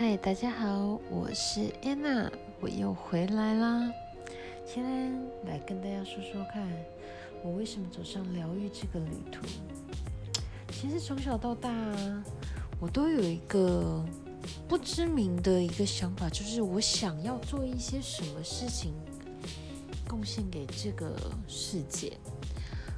[0.00, 3.92] 嗨，大家好，我是安娜，我又回来啦。
[4.64, 5.12] 今天
[5.44, 6.66] 来跟大家说说看，
[7.44, 9.46] 我为什么走上疗愈这个旅途。
[10.72, 11.70] 其实从小到大，
[12.80, 14.02] 我都有一个
[14.66, 18.94] 不知名的一个想法，就是我想要做一些什么事情，
[20.08, 21.14] 贡献给这个
[21.46, 22.14] 世界。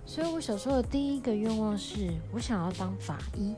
[0.07, 3.57] 所以我小时候的第一个愿望是，我想要当法医。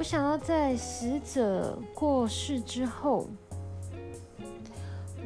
[0.00, 3.26] 我想要在死者过世之后，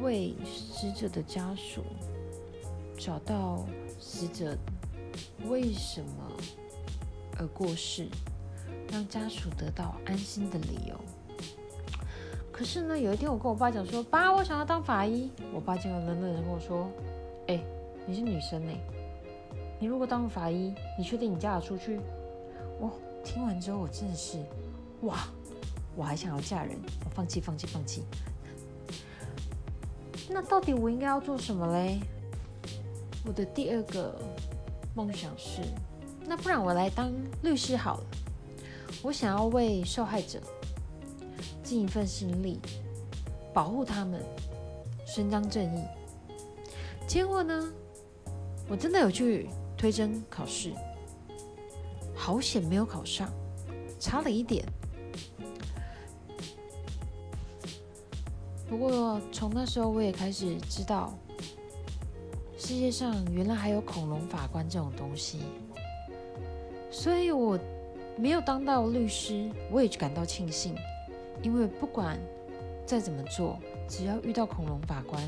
[0.01, 1.81] 为死者的家属
[2.97, 3.65] 找到
[4.01, 4.53] 死者
[5.47, 6.29] 为什么
[7.39, 8.09] 而过世，
[8.91, 10.99] 让家属得到安心的理由。
[12.51, 16.91] 可是呢，有一天我跟我爸讲说：“爸，我想要当法医。”我爸就冷冷的跟我说
[17.47, 17.63] ：“哎，
[18.05, 18.73] 你是女生呢。”
[19.79, 21.97] 你如果当了法医，你确定你嫁得出去？
[22.77, 22.91] 我
[23.23, 24.37] 听完之后，我真的是，
[25.05, 25.27] 哇！
[25.95, 28.03] 我还想要嫁人，我放弃，放弃，放弃。
[30.29, 31.99] 那到底我应该要做什么嘞？
[33.25, 34.21] 我的第二个
[34.93, 35.61] 梦想是，
[36.25, 37.11] 那不然我来当
[37.43, 38.03] 律师好了。
[39.01, 40.39] 我想要为受害者
[41.63, 42.59] 尽一份心力，
[43.53, 44.21] 保护他们，
[45.05, 45.83] 伸张正义。
[47.07, 47.71] 结果呢，
[48.67, 49.49] 我真的有去。
[49.77, 50.71] 推甄考试，
[52.15, 53.29] 好险没有考上，
[53.99, 54.65] 差了一点。
[58.67, 61.13] 不过从那时候我也开始知道，
[62.57, 65.39] 世界上原来还有恐龙法官这种东西。
[66.89, 67.59] 所以我
[68.17, 70.75] 没有当到律师，我也感到庆幸，
[71.43, 72.17] 因为不管
[72.85, 75.21] 再怎么做，只要遇到恐龙法官。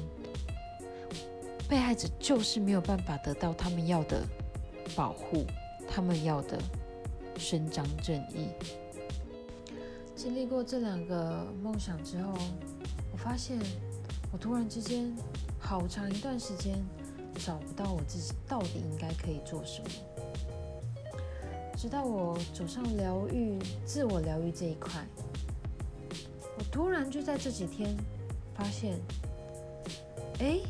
[1.70, 4.24] 被害者就是没有办法得到他们要的
[4.96, 5.46] 保护，
[5.90, 6.58] 他们要的
[7.38, 8.48] 伸张正义。
[10.16, 12.34] 经历过这两个梦想之后，
[13.28, 13.60] 发现
[14.32, 15.14] 我突然之间
[15.60, 16.82] 好长一段时间
[17.46, 19.90] 找不到我自己到底应该可以做什么。
[21.76, 25.06] 直到我走上疗愈、自我疗愈这一块，
[26.58, 27.94] 我突然就在这几天
[28.56, 28.98] 发现，
[30.40, 30.62] 哎。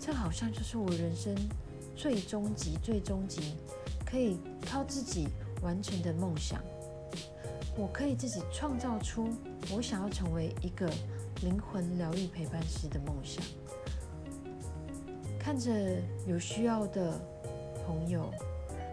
[0.00, 1.34] 这好像就是我人生
[1.96, 3.54] 最终极、最终极
[4.06, 5.26] 可以靠自己
[5.62, 6.62] 完成的梦想。
[7.76, 9.28] 我可以自己创造出
[9.72, 10.88] 我想要成为一个
[11.42, 13.44] 灵魂疗愈陪伴师的梦想。
[15.38, 17.20] 看着有需要的
[17.84, 18.32] 朋友，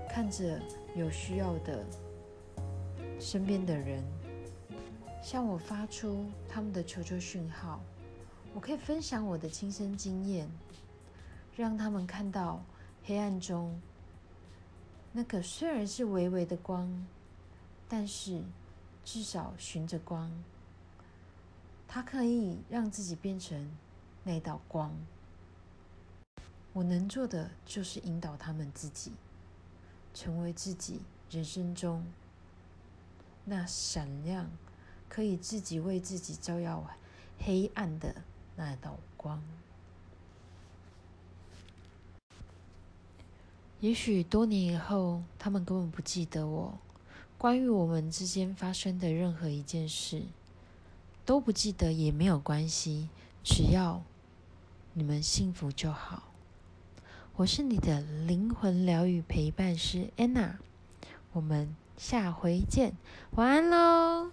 [0.10, 0.60] 看着
[0.96, 1.86] 有需要的
[3.20, 4.04] 身边的人，
[5.22, 7.80] 向我发出他们的求救讯号，
[8.54, 10.50] 我可以分享我的亲身经验。
[11.56, 12.64] 让他们看到
[13.04, 13.80] 黑暗中
[15.12, 16.90] 那个虽然是微微的光，
[17.88, 18.42] 但是
[19.04, 20.32] 至少循着光，
[21.88, 23.72] 它可以让自己变成
[24.24, 24.96] 那道光。
[26.74, 29.12] 我能做的就是引导他们自己，
[30.14, 32.06] 成为自己人生中
[33.44, 34.50] 那闪亮，
[35.10, 36.90] 可以自己为自己照耀
[37.40, 38.22] 黑暗的
[38.56, 39.42] 那道光。
[43.82, 46.78] 也许多年以后，他们根本不记得我，
[47.42, 50.22] 关于我们之间发生的任何一件事，
[51.26, 53.10] 都不记得也没有关系，
[53.44, 54.04] 只要
[54.94, 56.32] 你们幸福就好。
[57.38, 60.60] 我是你的灵魂疗愈陪伴师安娜，
[61.34, 62.94] 我们下回见，
[63.32, 64.30] 晚安喽。